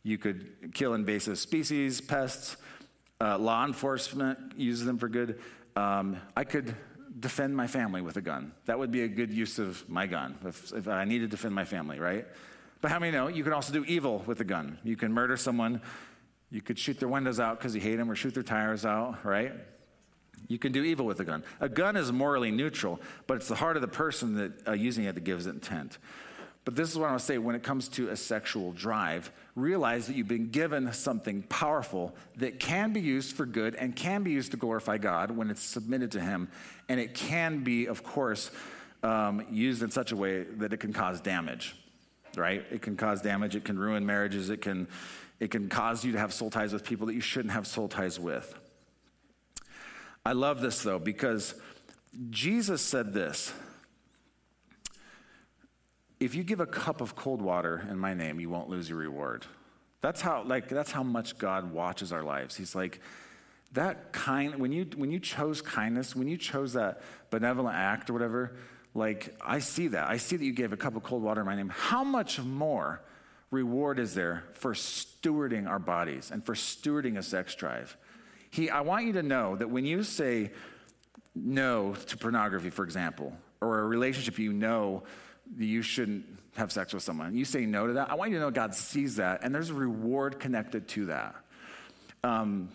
[0.03, 2.57] You could kill invasive species, pests.
[3.21, 5.41] Uh, law enforcement uses them for good.
[5.77, 6.75] Um, I could
[7.21, 8.53] defend my family with a gun.
[8.67, 11.55] That would be a good use of my gun if, if I need to defend
[11.55, 12.27] my family, right?
[12.81, 14.79] But how many know you can also do evil with a gun?
[14.85, 15.81] You can murder someone.
[16.51, 19.25] You could shoot their windows out because you hate them or shoot their tires out,
[19.25, 19.53] right?
[20.47, 21.43] You can do evil with a gun.
[21.61, 25.05] A gun is morally neutral, but it's the heart of the person that uh, using
[25.05, 25.99] it that gives it intent.
[26.65, 29.31] But this is what I want to say when it comes to a sexual drive,
[29.57, 34.23] realize that you've been given something powerful that can be used for good and can
[34.23, 36.49] be used to glorify God when it's submitted to Him.
[36.89, 38.51] And it can be, of course,
[39.03, 41.75] um, used in such a way that it can cause damage,
[42.37, 42.65] right?
[42.71, 44.89] It can cause damage, it can ruin marriages, it can,
[45.41, 47.89] it can cause you to have soul ties with people that you shouldn't have soul
[47.89, 48.55] ties with.
[50.25, 51.55] I love this though, because
[52.31, 53.53] Jesus said this
[56.21, 58.99] if you give a cup of cold water in my name, you won't lose your
[58.99, 59.47] reward.
[60.01, 62.57] That's how, like, that's how much God watches our lives.
[62.57, 63.01] He's like,
[63.73, 68.15] that kind, when you, when you chose kindness, when you chose that benevolent act or
[68.15, 68.57] whatever,
[68.95, 70.09] like, I see that.
[70.09, 71.69] I see that you gave a cup of cold water in my name.
[71.69, 73.03] How much more
[73.51, 77.97] reward is there for stewarding our bodies and for stewarding a sex drive?
[78.51, 80.53] He, I want you to know that when you say
[81.35, 85.03] no to pornography, for example, or a relationship you know
[85.57, 87.35] you shouldn't have sex with someone.
[87.35, 88.11] You say no to that.
[88.11, 91.35] I want you to know God sees that, and there's a reward connected to that.
[92.23, 92.71] Um,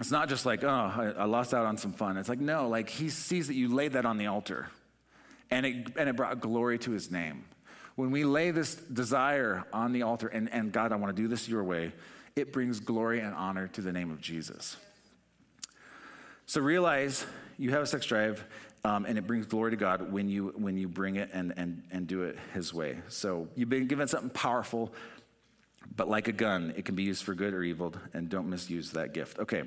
[0.00, 2.16] it's not just like, oh, I, I, lost out on some fun.
[2.16, 4.68] It's like, no, like he sees that you laid that on the altar,
[5.50, 7.44] and it, and it brought glory to his name.
[7.98, 11.26] When we lay this desire on the altar, and, and God, I want to do
[11.26, 11.92] this your way,
[12.36, 14.76] it brings glory and honor to the name of Jesus.
[16.46, 17.26] So realize
[17.58, 18.44] you have a sex drive,
[18.84, 21.82] um, and it brings glory to God when you when you bring it and and
[21.90, 22.98] and do it His way.
[23.08, 24.92] So you've been given something powerful,
[25.96, 28.92] but like a gun, it can be used for good or evil, and don't misuse
[28.92, 29.40] that gift.
[29.40, 29.64] Okay.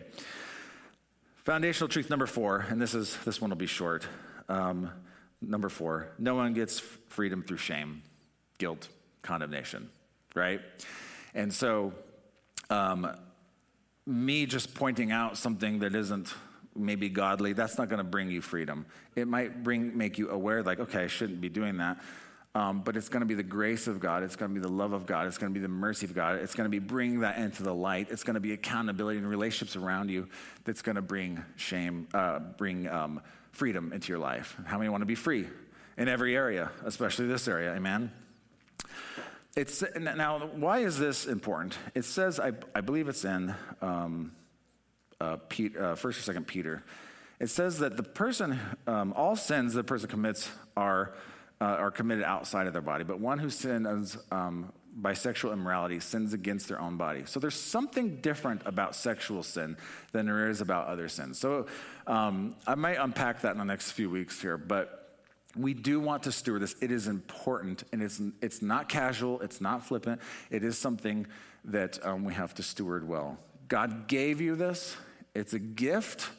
[1.44, 4.08] Foundational truth number four, and this is this one will be short.
[4.48, 4.90] Um,
[5.42, 8.04] number four: No one gets freedom through shame,
[8.62, 8.88] guilt,
[9.24, 9.90] condemnation.
[10.36, 10.62] Right,
[11.34, 11.94] and so.
[12.70, 13.12] Um,
[14.06, 16.34] me just pointing out something that isn't
[16.76, 18.86] maybe godly, that's not going to bring you freedom.
[19.16, 21.98] It might bring make you aware, like, okay, I shouldn't be doing that.
[22.54, 24.24] Um, but it's going to be the grace of God.
[24.24, 25.28] It's going to be the love of God.
[25.28, 26.40] It's going to be the mercy of God.
[26.40, 28.08] It's going to be bringing that into the light.
[28.10, 30.28] It's going to be accountability and relationships around you
[30.66, 33.22] that's going to bring shame, uh, bring um,
[33.52, 34.58] freedom into your life.
[34.66, 35.48] How many want to be free
[35.98, 37.74] in every area, especially this area?
[37.74, 38.12] Amen.
[39.56, 40.40] It's now.
[40.56, 41.78] Why is this important?
[41.94, 44.32] It says, I, I believe it's in um,
[45.20, 46.84] uh, Pete, uh, First or Second Peter.
[47.40, 51.14] It says that the person, um, all sins the person commits are
[51.60, 56.00] uh, are committed outside of their body, but one who sins um, by sexual immorality
[56.00, 57.24] sins against their own body.
[57.26, 59.78] So there's something different about sexual sin
[60.12, 61.40] than there is about other sins.
[61.40, 61.68] So
[62.08, 65.01] um, I might unpack that in the next few weeks here, but
[65.56, 66.76] we do want to steward this.
[66.82, 70.22] It is important, and it's, it's not casual, it's not flippant.
[70.50, 71.28] It is something
[71.66, 73.38] that um, we have to steward well.
[73.68, 74.96] God gave you this,
[75.34, 76.30] it's a gift.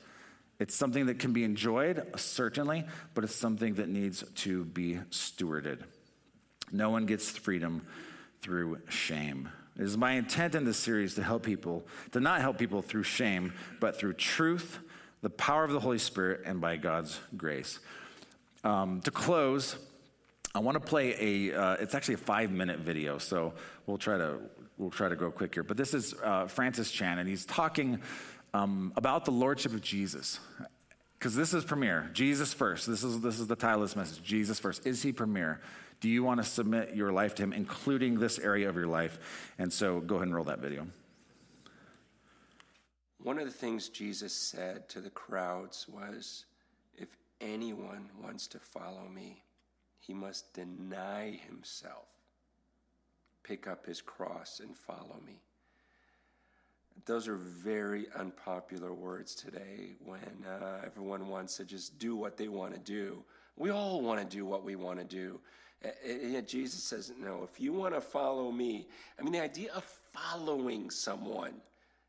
[0.58, 5.80] It's something that can be enjoyed, certainly, but it's something that needs to be stewarded.
[6.70, 7.84] No one gets freedom
[8.42, 9.48] through shame.
[9.76, 13.02] It is my intent in this series to help people, to not help people through
[13.02, 14.78] shame, but through truth,
[15.22, 17.80] the power of the Holy Spirit, and by God's grace.
[18.64, 19.76] Um, to close,
[20.54, 21.58] I want to play a.
[21.58, 23.54] Uh, it's actually a five-minute video, so
[23.86, 24.38] we'll try to
[24.78, 25.62] we'll try to go quick here.
[25.62, 28.00] But this is uh, Francis Chan, and he's talking
[28.54, 30.38] um, about the lordship of Jesus,
[31.18, 32.10] because this is premier.
[32.12, 32.86] Jesus first.
[32.86, 34.22] This is this is the title of this message.
[34.22, 34.86] Jesus first.
[34.86, 35.60] Is he premier?
[36.00, 39.52] Do you want to submit your life to him, including this area of your life?
[39.58, 40.86] And so, go ahead and roll that video.
[43.22, 46.44] One of the things Jesus said to the crowds was
[47.42, 49.42] anyone wants to follow me,
[49.98, 52.08] he must deny himself,
[53.42, 55.40] pick up his cross, and follow me.
[57.06, 62.48] Those are very unpopular words today when uh, everyone wants to just do what they
[62.48, 63.22] want to do.
[63.56, 65.40] We all want to do what we want to do.
[66.06, 68.86] And yet Jesus says, no, if you want to follow me,
[69.18, 71.54] I mean, the idea of following someone,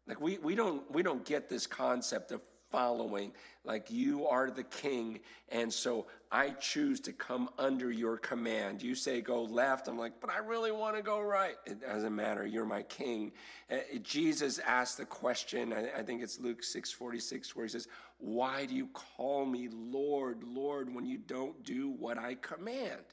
[0.08, 3.31] like we, we, don't, we don't get this concept of following,
[3.63, 8.81] like you are the king, and so I choose to come under your command.
[8.81, 11.53] You say go left, I'm like, but I really want to go right.
[11.67, 13.31] It doesn't matter, you're my king.
[13.71, 18.65] Uh, Jesus asked the question, I, I think it's Luke 6:46, where he says, Why
[18.65, 23.05] do you call me Lord, Lord, when you don't do what I command?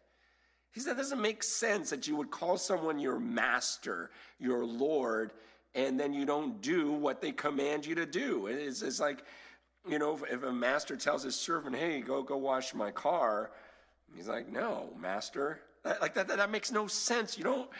[0.72, 5.34] He said, That doesn't make sense that you would call someone your master, your Lord,
[5.74, 8.46] and then you don't do what they command you to do.
[8.46, 9.22] It's, it's like,
[9.88, 13.50] you know, if, if a master tells his servant, hey, go, go wash my car,
[14.14, 15.60] he's like, no, master.
[15.84, 17.38] Like that, that, that makes no sense.
[17.38, 17.70] You don't,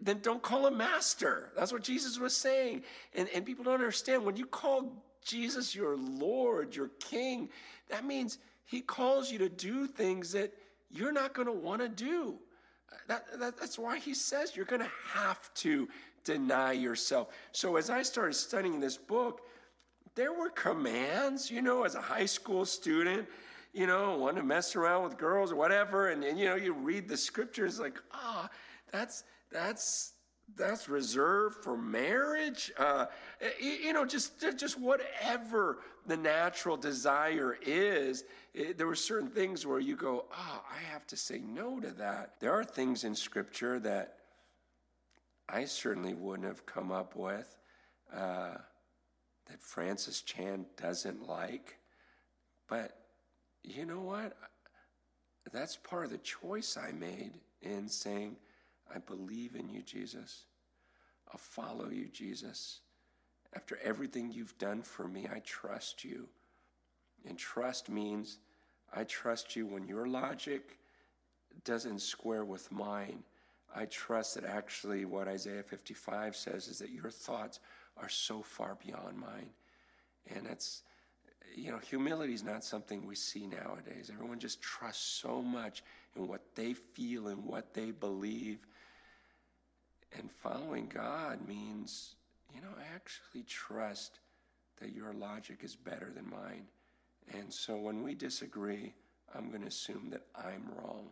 [0.00, 1.50] then don't call him master.
[1.56, 2.82] That's what Jesus was saying.
[3.14, 7.48] And, and people don't understand when you call Jesus your Lord, your King,
[7.88, 10.52] that means he calls you to do things that
[10.90, 12.36] you're not going to want to do.
[13.08, 15.88] That, that, that's why he says you're going to have to
[16.22, 17.28] deny yourself.
[17.50, 19.42] So as I started studying this book,
[20.14, 23.26] there were commands, you know, as a high school student,
[23.72, 26.72] you know, want to mess around with girls or whatever, and, and you know, you
[26.72, 28.56] read the scriptures like, ah, oh,
[28.92, 30.12] that's that's
[30.56, 32.72] that's reserved for marriage.
[32.76, 33.06] Uh,
[33.60, 38.24] you, know, just just whatever the natural desire is.
[38.52, 41.78] It, there were certain things where you go, ah, oh, I have to say no
[41.78, 42.34] to that.
[42.40, 44.16] There are things in Scripture that
[45.48, 47.56] I certainly wouldn't have come up with.
[48.12, 48.54] Uh,
[49.50, 51.78] that Francis Chan doesn't like.
[52.68, 52.96] But
[53.64, 54.36] you know what?
[55.52, 57.32] That's part of the choice I made
[57.62, 58.36] in saying,
[58.94, 60.44] I believe in you, Jesus.
[61.28, 62.80] I'll follow you, Jesus.
[63.54, 66.28] After everything you've done for me, I trust you.
[67.28, 68.38] And trust means
[68.94, 70.78] I trust you when your logic
[71.64, 73.24] doesn't square with mine.
[73.74, 77.60] I trust that actually what Isaiah 55 says is that your thoughts
[78.00, 79.50] are so far beyond mine.
[80.34, 80.82] And it's,
[81.54, 84.10] you know, humility is not something we see nowadays.
[84.12, 85.82] Everyone just trusts so much
[86.16, 88.58] in what they feel and what they believe.
[90.18, 92.14] And following God means,
[92.54, 94.20] you know, actually trust
[94.80, 96.66] that your logic is better than mine.
[97.38, 98.92] And so when we disagree,
[99.34, 101.10] I'm going to assume that I'm wrong.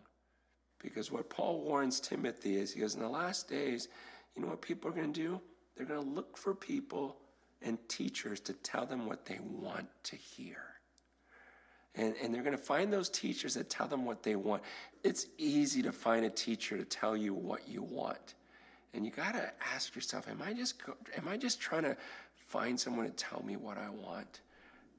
[0.82, 3.88] Because what Paul warns Timothy is he goes, in the last days,
[4.34, 5.40] you know what people are going to do?
[5.78, 7.16] They're going to look for people
[7.62, 10.58] and teachers to tell them what they want to hear.
[11.94, 14.62] And, and they're going to find those teachers that tell them what they want.
[15.04, 18.34] It's easy to find a teacher to tell you what you want.
[18.92, 20.82] And you got to ask yourself, am I just
[21.16, 21.96] am I just trying to
[22.34, 24.40] find someone to tell me what I want,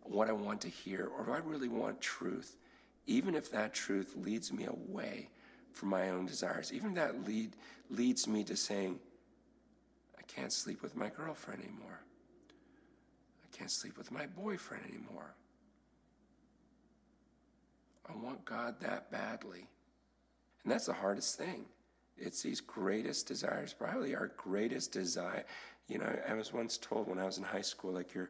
[0.03, 2.57] what I want to hear, or do I really want truth?
[3.05, 5.29] Even if that truth leads me away
[5.73, 7.55] from my own desires, even if that lead
[7.89, 8.99] leads me to saying,
[10.33, 12.01] can't sleep with my girlfriend anymore.
[13.43, 15.35] I can't sleep with my boyfriend anymore.
[18.07, 19.67] I want God that badly.
[20.63, 21.65] And that's the hardest thing.
[22.17, 25.45] It's these greatest desires, probably our greatest desire.
[25.87, 28.29] You know, I was once told when I was in high school, like your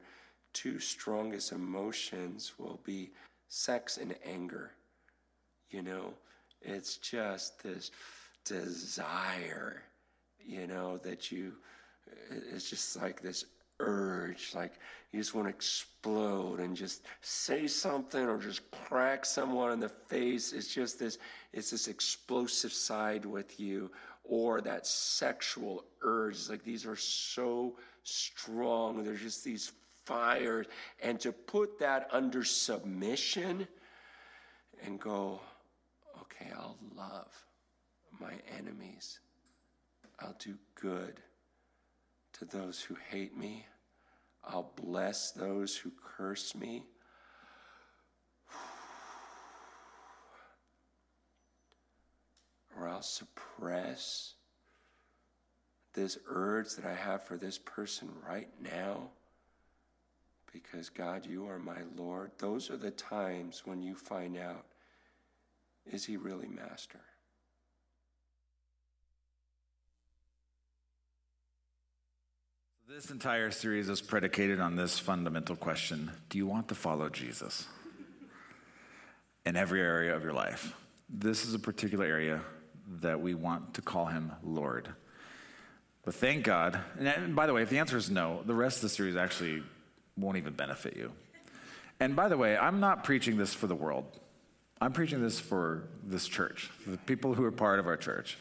[0.54, 3.12] two strongest emotions will be
[3.48, 4.72] sex and anger.
[5.70, 6.14] You know,
[6.62, 7.92] it's just this
[8.46, 9.84] desire,
[10.40, 11.54] you know, that you,
[12.54, 13.46] it's just like this
[13.80, 14.74] urge, like
[15.12, 19.90] you just want to explode and just say something or just crack someone in the
[19.90, 20.54] face.
[20.54, 21.18] It's just this,
[21.54, 23.92] it's this explosive side with you,
[24.24, 26.36] or that sexual urge.
[26.36, 29.04] It's like these are so strong.
[29.04, 29.72] There's just these
[30.06, 30.68] fires.
[31.02, 33.68] And to put that under submission
[34.86, 35.40] and go,
[36.22, 37.32] okay, I'll love
[38.20, 39.20] my enemies.
[40.20, 41.20] I'll do good
[42.40, 43.66] to those who hate me.
[44.44, 46.84] I'll bless those who curse me.
[52.78, 54.36] Or I'll suppress
[55.94, 59.10] this urge that I have for this person right now
[60.54, 62.32] because God, you are my Lord.
[62.38, 64.66] Those are the times when you find out
[65.86, 67.02] is he really master?
[72.92, 77.68] This entire series is predicated on this fundamental question Do you want to follow Jesus
[79.46, 80.76] in every area of your life?
[81.08, 82.42] This is a particular area
[83.02, 84.90] that we want to call him Lord.
[86.04, 88.82] But thank God, and by the way, if the answer is no, the rest of
[88.82, 89.62] the series actually
[90.18, 91.12] won't even benefit you.
[92.00, 94.06] And by the way, I'm not preaching this for the world.
[94.82, 98.40] I'm preaching this for this church, the people who are part of our church.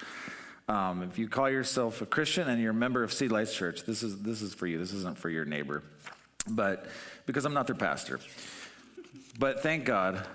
[0.68, 3.84] Um, if you call yourself a Christian and you're a member of City Lights Church,
[3.84, 4.78] this is, this is for you.
[4.78, 5.82] This isn't for your neighbor.
[6.46, 6.86] But
[7.24, 8.20] because I'm not their pastor.
[9.38, 10.26] But thank God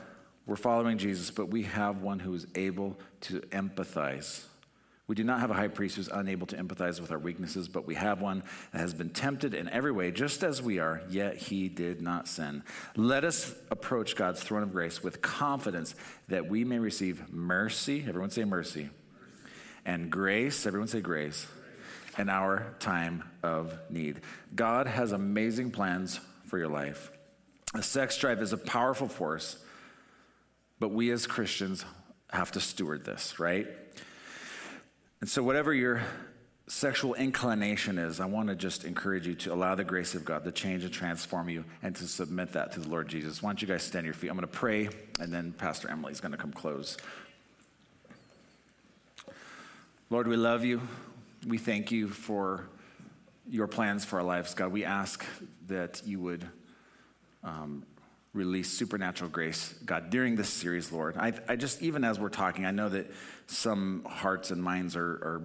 [0.48, 4.44] we're following Jesus, but we have one who is able to empathize.
[5.06, 7.86] We do not have a high priest who's unable to empathize with our weaknesses, but
[7.86, 11.36] we have one that has been tempted in every way, just as we are, yet
[11.36, 12.64] he did not sin.
[12.96, 15.94] Let us approach God's throne of grace with confidence
[16.30, 18.04] that we may receive mercy.
[18.08, 18.90] Everyone say mercy
[19.86, 21.48] and grace, everyone say grace,
[22.18, 24.22] in our time of need.
[24.56, 27.12] God has amazing plans for your life.
[27.74, 29.58] A sex drive is a powerful force,
[30.80, 31.86] but we as Christians
[32.32, 33.68] have to steward this, right?
[35.22, 36.04] And so, whatever your
[36.68, 40.44] sexual inclination is, I want to just encourage you to allow the grace of God
[40.46, 43.42] to change and transform you and to submit that to the Lord Jesus.
[43.42, 44.30] Why don't you guys stand your feet?
[44.30, 46.98] I'm going to pray, and then Pastor Emily's going to come close.
[50.14, 50.80] Lord, we love you.
[51.48, 52.68] We thank you for
[53.50, 54.72] your plans for our lives, God.
[54.72, 55.26] We ask
[55.66, 56.48] that you would
[57.44, 57.84] um,
[58.32, 61.18] release supernatural grace, God, during this series, Lord.
[61.18, 63.10] I, I, just, even as we're talking, I know that
[63.48, 65.02] some hearts and minds are,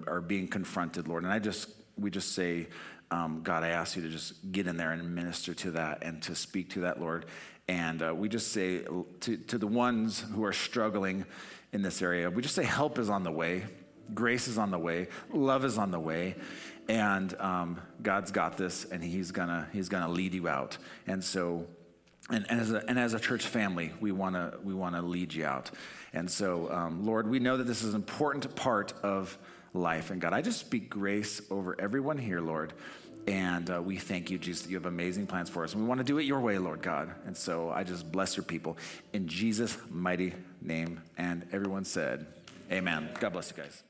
[0.06, 1.24] are, are being confronted, Lord.
[1.24, 2.66] And I just, we just say,
[3.10, 6.20] um, God, I ask you to just get in there and minister to that and
[6.24, 7.24] to speak to that, Lord.
[7.68, 8.80] And uh, we just say
[9.20, 11.24] to, to the ones who are struggling
[11.72, 13.64] in this area, we just say help is on the way.
[14.14, 16.34] Grace is on the way, love is on the way,
[16.88, 20.78] and um, God's got this, and He's gonna He's gonna lead you out.
[21.06, 21.66] And so,
[22.30, 25.44] and, and as a, and as a church family, we wanna we wanna lead you
[25.44, 25.70] out.
[26.12, 29.36] And so, um, Lord, we know that this is an important part of
[29.74, 30.10] life.
[30.10, 32.72] And God, I just speak grace over everyone here, Lord.
[33.26, 35.74] And uh, we thank you, Jesus, that you have amazing plans for us.
[35.74, 37.10] And we want to do it your way, Lord God.
[37.26, 38.78] And so I just bless your people
[39.12, 40.32] in Jesus' mighty
[40.62, 41.02] name.
[41.18, 42.26] And everyone said,
[42.72, 43.10] Amen.
[43.20, 43.82] God bless you guys.